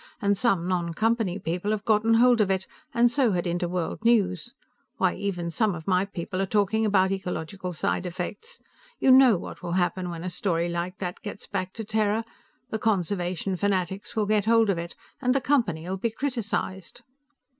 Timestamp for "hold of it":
2.15-2.65, 14.45-14.95